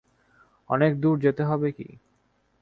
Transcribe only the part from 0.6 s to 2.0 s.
অনেক দূর যেতে হবে কি?